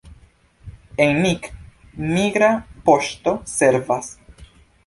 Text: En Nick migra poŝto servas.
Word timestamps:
En 1.05 1.13
Nick 1.25 1.45
migra 2.13 2.51
poŝto 2.89 3.37
servas. 3.55 4.13